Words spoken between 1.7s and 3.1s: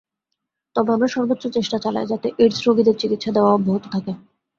চালাই যাতে এইডস রোগীদের